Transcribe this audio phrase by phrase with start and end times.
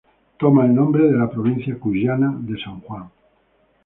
[0.43, 3.11] Toma el nombre de la provincia cuyana de San Juan.